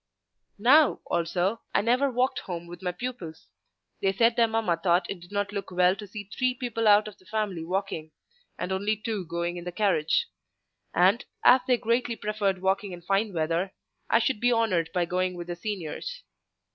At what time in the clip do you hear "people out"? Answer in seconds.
6.55-7.07